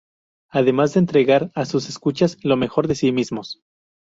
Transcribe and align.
Además 0.49 0.95
de 0.95 0.99
entregar 1.01 1.51
a 1.53 1.65
sus 1.65 1.87
escuchas 1.87 2.39
lo 2.43 2.57
mejor 2.57 2.87
de 2.87 2.95
sí 2.95 3.11
mismos. 3.11 3.61